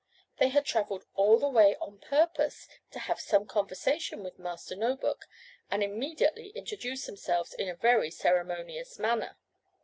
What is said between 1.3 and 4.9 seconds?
the way on purpose to have some conversation with Master